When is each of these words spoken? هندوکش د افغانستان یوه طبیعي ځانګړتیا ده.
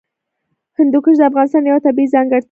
هندوکش 0.77 1.15
د 1.19 1.21
افغانستان 1.29 1.63
یوه 1.69 1.83
طبیعي 1.87 2.11
ځانګړتیا 2.13 2.37
ده. 2.39 2.39